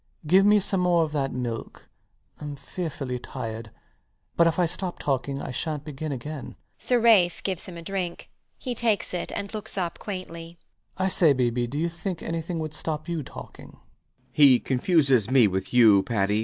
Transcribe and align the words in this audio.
Give 0.25 0.43
me 0.43 0.59
some 0.59 0.79
more 0.79 1.03
of 1.03 1.11
that 1.11 1.31
milk. 1.31 1.87
I'm 2.39 2.55
fearfully 2.55 3.19
tired; 3.19 3.69
but 4.35 4.47
if 4.47 4.57
I 4.57 4.65
stop 4.65 4.97
talking 4.97 5.39
I 5.39 5.51
shant 5.51 5.85
begin 5.85 6.11
again. 6.11 6.55
[Sir 6.79 6.99
Ralph 6.99 7.43
gives 7.43 7.67
him 7.67 7.77
a 7.77 7.83
drink. 7.83 8.27
He 8.57 8.73
takes 8.73 9.13
it 9.13 9.31
and 9.33 9.53
looks 9.53 9.77
up 9.77 9.99
quaintly]. 9.99 10.57
I 10.97 11.07
say, 11.07 11.33
B. 11.33 11.51
B., 11.51 11.67
do 11.67 11.77
you 11.77 11.87
think 11.87 12.23
anything 12.23 12.57
would 12.57 12.73
stop 12.73 13.07
you 13.07 13.21
talking? 13.21 13.73
B. 13.75 13.75
B. 13.75 13.75
[almost 13.75 13.81
unmanned] 13.91 14.31
He 14.31 14.59
confuses 14.59 15.29
me 15.29 15.45
with 15.47 15.71
you, 15.71 16.01
Paddy. 16.01 16.39